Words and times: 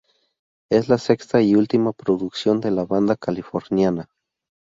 Es 0.71 0.89
la 0.89 0.97
sexta 0.97 1.43
y 1.43 1.53
última 1.53 1.93
producción 1.93 2.59
de 2.59 2.71
la 2.71 2.85
banda 2.85 3.15
californiana. 3.17 4.07